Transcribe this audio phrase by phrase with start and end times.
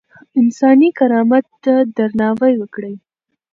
[0.39, 2.95] انساني کرامت ته درناوی وکړئ.